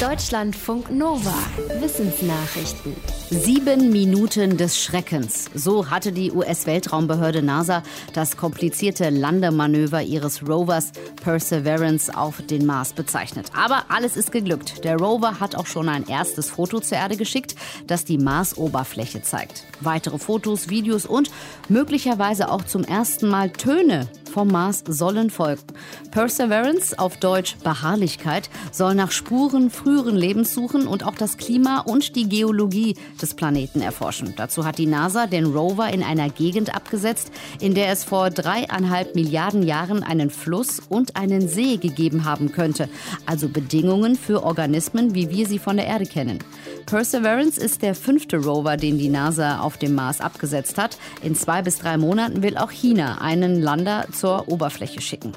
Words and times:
Deutschlandfunk 0.00 0.90
Nova. 0.90 1.32
Wissensnachrichten. 1.80 2.94
Sieben 3.30 3.90
Minuten 3.90 4.58
des 4.58 4.78
Schreckens. 4.78 5.48
So 5.54 5.88
hatte 5.88 6.12
die 6.12 6.32
US-Weltraumbehörde 6.32 7.40
NASA 7.40 7.82
das 8.12 8.36
komplizierte 8.36 9.08
Landemanöver 9.08 10.02
ihres 10.02 10.46
Rovers 10.46 10.92
Perseverance 11.22 12.14
auf 12.14 12.42
den 12.42 12.66
Mars 12.66 12.92
bezeichnet. 12.92 13.50
Aber 13.56 13.86
alles 13.88 14.18
ist 14.18 14.32
geglückt. 14.32 14.84
Der 14.84 14.98
Rover 14.98 15.40
hat 15.40 15.54
auch 15.54 15.66
schon 15.66 15.88
ein 15.88 16.06
erstes 16.06 16.50
Foto 16.50 16.80
zur 16.80 16.98
Erde 16.98 17.16
geschickt, 17.16 17.56
das 17.86 18.04
die 18.04 18.18
Marsoberfläche 18.18 19.22
zeigt. 19.22 19.64
Weitere 19.80 20.18
Fotos, 20.18 20.68
Videos 20.68 21.06
und 21.06 21.30
möglicherweise 21.70 22.50
auch 22.50 22.64
zum 22.64 22.84
ersten 22.84 23.30
Mal 23.30 23.48
Töne 23.48 24.10
vom 24.36 24.48
Mars 24.48 24.84
sollen 24.86 25.30
folgen. 25.30 25.62
Perseverance, 26.10 26.98
auf 26.98 27.16
Deutsch 27.16 27.56
Beharrlichkeit, 27.64 28.50
soll 28.70 28.94
nach 28.94 29.10
Spuren 29.10 29.70
früheren 29.70 30.14
Lebens 30.14 30.52
suchen 30.52 30.86
und 30.86 31.06
auch 31.06 31.14
das 31.14 31.38
Klima 31.38 31.80
und 31.80 32.16
die 32.16 32.28
Geologie 32.28 32.96
des 33.22 33.32
Planeten 33.32 33.80
erforschen. 33.80 34.34
Dazu 34.36 34.66
hat 34.66 34.76
die 34.76 34.84
NASA 34.84 35.26
den 35.26 35.46
Rover 35.46 35.88
in 35.88 36.02
einer 36.02 36.28
Gegend 36.28 36.74
abgesetzt, 36.74 37.32
in 37.60 37.72
der 37.72 37.90
es 37.90 38.04
vor 38.04 38.28
dreieinhalb 38.28 39.14
Milliarden 39.14 39.62
Jahren 39.62 40.02
einen 40.02 40.28
Fluss 40.28 40.82
und 40.86 41.16
einen 41.16 41.48
See 41.48 41.78
gegeben 41.78 42.26
haben 42.26 42.52
könnte. 42.52 42.90
Also 43.24 43.48
Bedingungen 43.48 44.16
für 44.16 44.42
Organismen, 44.42 45.14
wie 45.14 45.30
wir 45.30 45.46
sie 45.46 45.58
von 45.58 45.78
der 45.78 45.86
Erde 45.86 46.04
kennen. 46.04 46.40
Perseverance 46.84 47.58
ist 47.58 47.80
der 47.80 47.94
fünfte 47.94 48.36
Rover, 48.36 48.76
den 48.76 48.98
die 48.98 49.08
NASA 49.08 49.60
auf 49.60 49.78
dem 49.78 49.94
Mars 49.94 50.20
abgesetzt 50.20 50.76
hat. 50.76 50.98
In 51.22 51.34
zwei 51.34 51.62
bis 51.62 51.78
drei 51.78 51.96
Monaten 51.96 52.42
will 52.42 52.58
auch 52.58 52.70
China 52.70 53.22
einen 53.22 53.62
Lander 53.62 54.06
zur 54.12 54.25
Oberfläche 54.26 55.00
schicken. 55.00 55.32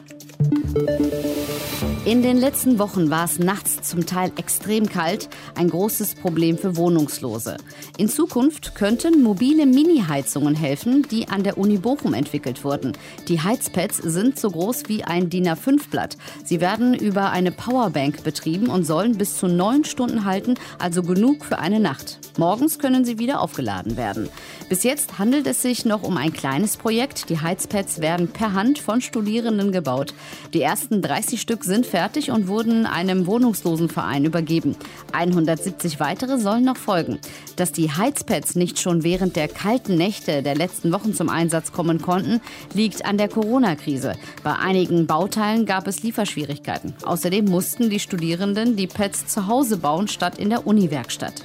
In 2.10 2.24
den 2.24 2.38
letzten 2.38 2.80
Wochen 2.80 3.12
war 3.12 3.26
es 3.26 3.38
nachts 3.38 3.88
zum 3.88 4.08
Teil 4.08 4.32
extrem 4.36 4.90
kalt, 4.90 5.30
ein 5.54 5.70
großes 5.70 6.16
Problem 6.16 6.58
für 6.58 6.76
Wohnungslose. 6.76 7.58
In 8.00 8.10
Zukunft 8.10 8.74
könnten 8.74 9.22
mobile 9.22 9.68
Mini-Heizungen 9.68 10.56
helfen, 10.56 11.04
die 11.12 11.28
an 11.28 11.44
der 11.44 11.60
Uni 11.60 11.78
Bochum 11.78 12.16
entwickelt 12.16 12.64
wurden. 12.64 12.94
Die 13.28 13.40
Heizpads 13.40 13.98
sind 13.98 14.40
so 14.40 14.50
groß 14.50 14.86
wie 14.88 15.04
ein 15.04 15.30
DIN 15.30 15.50
A5-Blatt. 15.50 16.18
Sie 16.44 16.62
werden 16.62 16.96
über 16.96 17.30
eine 17.30 17.52
Powerbank 17.52 18.24
betrieben 18.24 18.70
und 18.70 18.86
sollen 18.86 19.16
bis 19.16 19.38
zu 19.38 19.46
neun 19.46 19.86
Stunden 19.86 20.26
halten, 20.26 20.56
also 20.80 21.04
genug 21.04 21.46
für 21.46 21.60
eine 21.60 21.80
Nacht. 21.80 22.18
Morgens 22.40 22.80
können 22.80 23.06
sie 23.06 23.20
wieder 23.20 23.40
aufgeladen 23.40 23.98
werden. 23.98 24.30
Bis 24.68 24.82
jetzt 24.82 25.20
handelt 25.20 25.46
es 25.46 25.62
sich 25.62 25.86
noch 25.86 26.02
um 26.02 26.18
ein 26.18 26.34
kleines 26.34 26.76
Projekt. 26.76 27.30
Die 27.30 27.40
Heizpads 27.40 28.02
werden 28.02 28.30
per 28.30 28.54
Hand 28.54 28.80
von 28.80 29.00
Studierenden 29.00 29.72
gebaut. 29.72 30.16
Die 30.56 30.62
ersten 30.64 31.04
30 31.04 31.40
Stück 31.40 31.64
sind 31.64 31.86
fertig 31.86 31.99
und 32.32 32.48
wurden 32.48 32.86
einem 32.86 33.28
Wohnungslosenverein 33.28 34.24
übergeben. 34.24 34.76
170 35.12 36.00
weitere 36.00 36.38
sollen 36.40 36.64
noch 36.64 36.78
folgen. 36.78 37.20
Dass 37.58 37.72
die 37.72 37.92
Heizpads 37.92 38.56
nicht 38.56 38.80
schon 38.80 39.04
während 39.04 39.36
der 39.36 39.48
kalten 39.48 39.96
Nächte 39.96 40.42
der 40.42 40.56
letzten 40.56 40.94
Wochen 40.94 41.14
zum 41.14 41.30
Einsatz 41.30 41.72
kommen 41.72 42.02
konnten, 42.02 42.40
liegt 42.74 43.06
an 43.06 43.18
der 43.18 43.28
Corona-Krise. 43.28 44.14
Bei 44.44 44.56
einigen 44.56 45.08
Bauteilen 45.08 45.66
gab 45.66 45.88
es 45.88 46.02
Lieferschwierigkeiten. 46.02 46.94
Außerdem 47.04 47.46
mussten 47.46 47.90
die 47.90 48.00
Studierenden 48.00 48.76
die 48.76 48.88
Pads 48.88 49.28
zu 49.28 49.48
Hause 49.48 49.78
bauen 49.78 50.08
statt 50.08 50.38
in 50.38 50.50
der 50.50 50.66
Uniwerkstatt. 50.66 51.44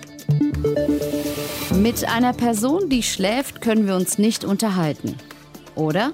Mit 1.74 2.08
einer 2.08 2.32
Person, 2.32 2.88
die 2.88 3.02
schläft, 3.02 3.60
können 3.60 3.86
wir 3.86 3.96
uns 3.96 4.18
nicht 4.18 4.44
unterhalten. 4.44 5.16
Oder? 5.74 6.12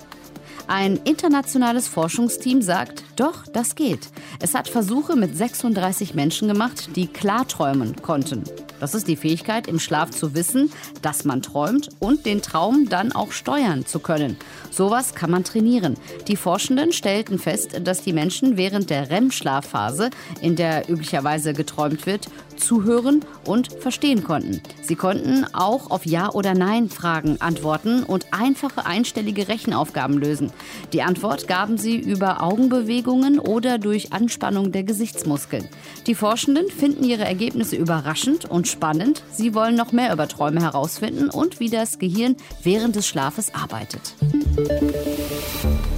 Ein 0.66 0.96
internationales 1.04 1.88
Forschungsteam 1.88 2.62
sagt, 2.62 3.04
doch, 3.16 3.46
das 3.46 3.74
geht. 3.74 4.08
Es 4.40 4.54
hat 4.54 4.68
Versuche 4.68 5.16
mit 5.16 5.36
36 5.36 6.14
Menschen 6.14 6.48
gemacht, 6.48 6.96
die 6.96 7.06
klarträumen 7.06 7.96
konnten. 8.02 8.44
Das 8.80 8.94
ist 8.94 9.06
die 9.06 9.16
Fähigkeit, 9.16 9.68
im 9.68 9.78
Schlaf 9.78 10.10
zu 10.10 10.34
wissen, 10.34 10.72
dass 11.02 11.24
man 11.24 11.42
träumt 11.42 11.90
und 12.00 12.26
den 12.26 12.42
Traum 12.42 12.88
dann 12.88 13.12
auch 13.12 13.30
steuern 13.30 13.86
zu 13.86 14.00
können. 14.00 14.36
Sowas 14.70 15.14
kann 15.14 15.30
man 15.30 15.44
trainieren. 15.44 15.96
Die 16.26 16.36
Forschenden 16.36 16.92
stellten 16.92 17.38
fest, 17.38 17.80
dass 17.84 18.02
die 18.02 18.12
Menschen 18.12 18.56
während 18.56 18.90
der 18.90 19.10
REM-Schlafphase, 19.10 20.10
in 20.40 20.56
der 20.56 20.90
üblicherweise 20.90 21.52
geträumt 21.52 22.06
wird, 22.06 22.28
zuhören 22.56 23.24
und 23.44 23.72
verstehen 23.72 24.22
konnten. 24.22 24.60
Sie 24.82 24.94
konnten 24.94 25.46
auch 25.52 25.90
auf 25.90 26.06
Ja- 26.06 26.30
oder 26.30 26.54
Nein-Fragen 26.54 27.40
antworten 27.40 28.02
und 28.02 28.26
einfache 28.32 28.86
einstellige 28.86 29.48
Rechenaufgaben 29.48 30.18
lösen. 30.18 30.52
Die 30.92 31.02
Antwort 31.02 31.48
gaben 31.48 31.78
sie 31.78 31.96
über 31.96 32.42
Augenbewegungen 32.42 33.38
oder 33.38 33.78
durch 33.78 34.12
Anspannung 34.12 34.72
der 34.72 34.84
Gesichtsmuskeln. 34.84 35.68
Die 36.06 36.14
Forschenden 36.14 36.68
finden 36.68 37.04
ihre 37.04 37.24
Ergebnisse 37.24 37.76
überraschend 37.76 38.44
und 38.44 38.68
spannend. 38.70 39.22
Sie 39.32 39.54
wollen 39.54 39.76
noch 39.76 39.92
mehr 39.92 40.12
über 40.12 40.28
Träume 40.28 40.60
herausfinden 40.62 41.30
und 41.30 41.60
wie 41.60 41.70
das 41.70 41.98
Gehirn 41.98 42.36
während 42.62 42.96
des 42.96 43.06
Schlafes 43.06 43.54
arbeitet. 43.54 44.14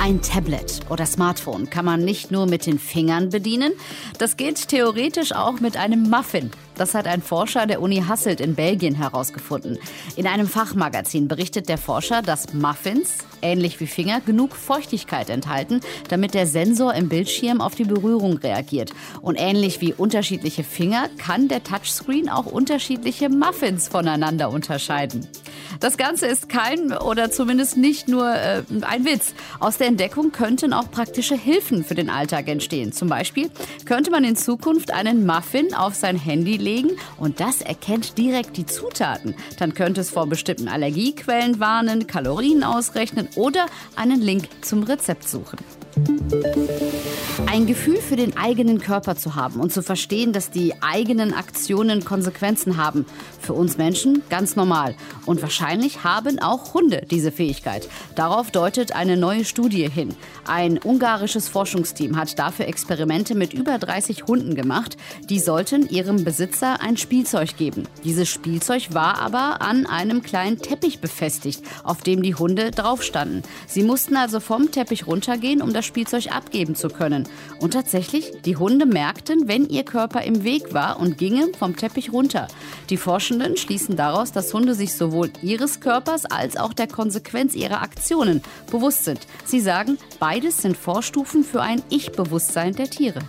Ein 0.05 0.21
Tablet 0.21 0.81
oder 0.91 1.07
Smartphone 1.07 1.71
kann 1.71 1.85
man 1.85 2.05
nicht 2.05 2.33
nur 2.33 2.47
mit 2.47 2.67
den 2.67 2.81
Fingern 2.81 3.29
bedienen, 3.31 3.73
das 4.19 4.37
geht 4.37 4.67
theoretisch 4.67 5.31
auch 5.31 5.61
mit 5.61 5.77
einem 5.77 6.11
Muffin. 6.11 6.51
Das 6.75 6.95
hat 6.95 7.07
ein 7.07 7.23
Forscher 7.23 7.69
der 7.69 7.81
Uni 7.81 8.03
Hasselt 8.09 8.41
in 8.41 8.57
Belgien 8.57 8.97
herausgefunden. 8.97 9.79
In 10.17 10.27
einem 10.27 10.49
Fachmagazin 10.49 11.29
berichtet 11.29 11.69
der 11.69 11.79
Forscher, 11.79 12.21
dass 12.21 12.53
Muffins, 12.53 13.19
ähnlich 13.43 13.79
wie 13.79 13.87
Finger, 13.87 14.21
genug 14.21 14.57
Feuchtigkeit 14.57 15.31
enthalten, 15.31 15.81
damit 16.09 16.35
der 16.35 16.49
Sensor 16.49 16.95
im 16.95 17.09
Bildschirm 17.09 17.61
auf 17.61 17.77
die 17.77 17.85
Berührung 17.85 18.39
reagiert. 18.39 18.91
Und 19.21 19.37
ähnlich 19.39 19.81
wie 19.81 19.93
unterschiedliche 19.93 20.65
Finger 20.65 21.11
kann 21.17 21.47
der 21.47 21.63
Touchscreen 21.63 22.29
auch 22.29 22.47
unterschiedliche 22.47 23.29
Muffins 23.29 23.87
voneinander 23.87 24.51
unterscheiden. 24.51 25.29
Das 25.81 25.97
Ganze 25.97 26.27
ist 26.27 26.49
kein 26.49 26.93
oder 26.93 27.31
zumindest 27.31 27.77
nicht 27.77 28.09
nur 28.09 28.29
äh, 28.35 28.63
ein 28.83 29.05
Witz. 29.05 29.35
Aus 29.61 29.79
der 29.79 29.89
Entdeckung 29.89 30.33
könnten 30.33 30.73
auch 30.73 30.91
praktische 30.91 31.35
Hilfen 31.37 31.85
für 31.85 31.95
den 31.95 32.11
Alltag 32.11 32.49
entstehen. 32.49 32.93
Zum 32.93 33.09
Beispiel 33.09 33.51
könnte 33.85 34.11
man 34.11 34.25
in 34.25 34.37
Zukunft 34.37 34.93
einen 34.93 35.27
Muffin 35.27 35.75
auf 35.75 35.95
sein 35.95 36.17
Handy 36.17 36.57
legen 36.57 36.91
und 37.19 37.41
das 37.41 37.61
erkennt 37.61 38.19
direkt 38.19 38.57
die 38.57 38.67
Zutaten. 38.67 39.35
Dann 39.59 39.75
könnte 39.75 40.01
es 40.01 40.11
vor 40.11 40.27
bestimmten 40.27 40.69
Allergiequellen 40.69 41.61
warnen, 41.61 42.07
Kalorien 42.07 42.65
ausrechnen 42.65 43.29
oder 43.37 43.67
einen 43.97 44.21
Link 44.21 44.49
zum 44.63 44.83
Rezept 44.83 45.29
suchen. 45.29 45.59
Ein 47.47 47.67
Gefühl 47.67 47.97
für 47.97 48.17
den 48.17 48.37
eigenen 48.37 48.79
Körper 48.79 49.17
zu 49.17 49.35
haben 49.35 49.61
und 49.61 49.73
zu 49.73 49.83
verstehen, 49.83 50.35
dass 50.35 50.51
die 50.51 50.75
eigenen 50.83 51.33
Aktionen 51.33 52.05
Konsequenzen 52.05 52.77
haben. 52.77 53.07
Für 53.41 53.55
uns 53.55 53.79
Menschen 53.79 54.23
ganz 54.29 54.55
normal. 54.55 54.95
Und 55.25 55.41
wahrscheinlich 55.41 56.05
haben 56.05 56.39
auch 56.41 56.75
Hunde 56.75 57.07
diese 57.11 57.33
Fähigkeit. 57.33 57.89
Darauf 58.15 58.51
deutet 58.51 58.95
eine 58.95 59.17
neue 59.17 59.47
Studie 59.47 59.89
hin. 59.89 60.15
Ein 60.47 60.79
ungarisches 60.79 61.49
Forschungsteam 61.49 62.17
hat 62.17 62.39
dafür 62.39 62.67
Experimente 62.69 63.35
mit 63.35 63.55
über 63.55 63.79
30 63.79 64.27
Hunden 64.27 64.55
gemacht. 64.55 64.99
Die 65.31 65.41
sollten 65.41 65.89
ihrem 65.89 66.25
Besitzer 66.25 66.83
ein 66.83 66.99
Spielzeug 66.99 67.57
geben. 67.57 67.89
Dieses 68.05 68.29
Spielzeug 68.29 68.93
war 68.93 69.19
aber 69.19 69.63
an 69.63 69.87
einem 69.87 70.23
kleinen 70.23 70.59
Teppich 70.59 71.01
befestigt, 71.01 71.63
auf 71.83 72.03
dem 72.03 72.23
die 72.23 72.35
Hunde 72.35 72.71
drauf 72.71 73.03
standen. 73.03 73.43
Sie 73.67 73.83
mussten 73.83 74.17
also 74.17 74.39
vom 74.39 74.71
Teppich 74.71 75.07
runtergehen, 75.07 75.63
um 75.63 75.73
das 75.73 75.87
Spielzeug 75.87 76.31
abgeben 76.31 76.75
zu 76.75 76.89
können. 76.89 77.22
Und 77.59 77.73
tatsächlich, 77.73 78.33
die 78.45 78.57
Hunde 78.57 78.87
merkten, 78.87 79.49
wenn 79.49 79.69
ihr 79.69 79.85
Körper 79.85 80.23
im 80.23 80.45
Weg 80.45 80.75
war 80.75 80.99
und 81.01 81.19
gingen 81.19 81.55
vom 81.55 81.77
Teppich 81.77 82.13
runter. 82.13 82.49
Die 82.91 82.97
Forschenden 82.97 83.57
schließen 83.57 83.97
daraus, 83.97 84.33
dass 84.33 84.53
Hunde 84.53 84.75
sich 84.75 84.95
sowohl 84.95 85.31
ihres 85.43 85.81
Körpers 85.81 86.25
als 86.25 86.57
auch 86.57 86.73
der 86.73 86.89
Konsequenz 86.89 87.55
ihrer 87.55 87.83
Aktionen 87.83 88.43
bewusst 88.71 89.05
sind. 89.05 89.21
Sie 89.45 89.61
sagen, 89.61 89.99
beides 90.19 90.59
sind 90.59 90.77
Vorstufen 90.77 91.45
für 91.45 91.63
ein 91.63 91.83
Ich-Bewusstsein 91.91 92.75
der 92.75 92.91
Tiere. 92.91 93.21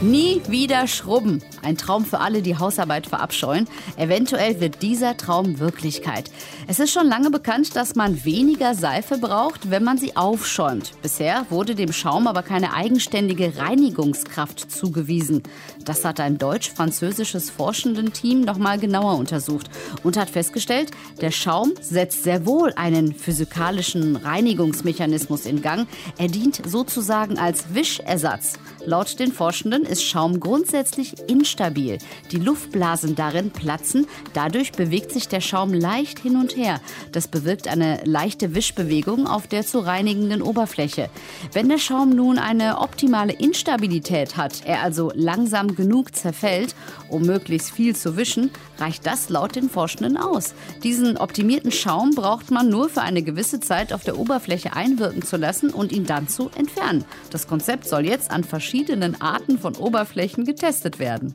Nie 0.00 0.40
wieder 0.46 0.86
schrubben. 0.86 1.42
Ein 1.60 1.76
Traum 1.76 2.04
für 2.04 2.20
alle, 2.20 2.40
die 2.40 2.56
Hausarbeit 2.56 3.08
verabscheuen. 3.08 3.66
Eventuell 3.96 4.60
wird 4.60 4.80
dieser 4.80 5.16
Traum 5.16 5.58
Wirklichkeit. 5.58 6.30
Es 6.68 6.78
ist 6.78 6.92
schon 6.92 7.08
lange 7.08 7.30
bekannt, 7.30 7.74
dass 7.74 7.96
man 7.96 8.24
weniger 8.24 8.76
Seife 8.76 9.18
braucht, 9.18 9.70
wenn 9.72 9.82
man 9.82 9.98
sie 9.98 10.16
aufschäumt. 10.16 10.92
Bisher 11.02 11.46
wurde 11.50 11.74
dem 11.74 11.92
Schaum 11.92 12.28
aber 12.28 12.44
keine 12.44 12.74
eigenständige 12.74 13.58
Reinigungskraft 13.58 14.70
zugewiesen. 14.70 15.42
Das 15.84 16.04
hat 16.04 16.20
ein 16.20 16.38
deutsch-französisches 16.38 17.50
Forschenden-Team 17.50 18.42
nochmal 18.42 18.78
genauer 18.78 19.16
untersucht 19.18 19.68
und 20.04 20.16
hat 20.16 20.30
festgestellt, 20.30 20.92
der 21.20 21.32
Schaum 21.32 21.72
setzt 21.80 22.22
sehr 22.22 22.46
wohl 22.46 22.72
einen 22.76 23.12
physikalischen 23.14 24.14
Reinigungsmechanismus 24.14 25.44
in 25.44 25.60
Gang. 25.60 25.88
Er 26.18 26.28
dient 26.28 26.62
sozusagen 26.64 27.36
als 27.36 27.74
Wischersatz. 27.74 28.54
Laut 28.86 29.18
den 29.18 29.32
Forschenden 29.32 29.87
ist 29.88 30.04
Schaum 30.04 30.40
grundsätzlich 30.40 31.14
instabil. 31.28 31.98
Die 32.30 32.38
Luftblasen 32.38 33.14
darin 33.14 33.50
platzen, 33.50 34.06
dadurch 34.34 34.72
bewegt 34.72 35.12
sich 35.12 35.28
der 35.28 35.40
Schaum 35.40 35.72
leicht 35.72 36.18
hin 36.18 36.36
und 36.36 36.56
her. 36.56 36.80
Das 37.12 37.28
bewirkt 37.28 37.68
eine 37.68 38.00
leichte 38.04 38.54
Wischbewegung 38.54 39.26
auf 39.26 39.46
der 39.46 39.64
zu 39.64 39.80
reinigenden 39.80 40.42
Oberfläche. 40.42 41.10
Wenn 41.52 41.68
der 41.68 41.78
Schaum 41.78 42.10
nun 42.10 42.38
eine 42.38 42.78
optimale 42.78 43.32
Instabilität 43.32 44.36
hat, 44.36 44.62
er 44.64 44.82
also 44.82 45.10
langsam 45.14 45.74
genug 45.74 46.14
zerfällt, 46.14 46.74
um 47.08 47.22
möglichst 47.22 47.70
viel 47.70 47.96
zu 47.96 48.16
wischen, 48.16 48.50
reicht 48.78 49.06
das 49.06 49.28
laut 49.28 49.56
den 49.56 49.70
Forschenden 49.70 50.16
aus. 50.16 50.54
Diesen 50.82 51.16
optimierten 51.16 51.72
Schaum 51.72 52.10
braucht 52.10 52.50
man 52.50 52.68
nur 52.68 52.88
für 52.88 53.02
eine 53.02 53.22
gewisse 53.22 53.60
Zeit 53.60 53.92
auf 53.92 54.04
der 54.04 54.18
Oberfläche 54.18 54.74
einwirken 54.74 55.22
zu 55.22 55.36
lassen 55.36 55.70
und 55.70 55.92
ihn 55.92 56.04
dann 56.04 56.28
zu 56.28 56.50
entfernen. 56.56 57.04
Das 57.30 57.46
Konzept 57.46 57.86
soll 57.86 58.06
jetzt 58.06 58.30
an 58.30 58.44
verschiedenen 58.44 59.20
Arten 59.20 59.58
von 59.58 59.76
Oberflächen 59.78 60.44
getestet 60.44 60.98
werden. 60.98 61.32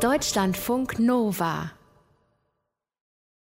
Deutschlandfunk 0.00 0.98
Nova 0.98 1.70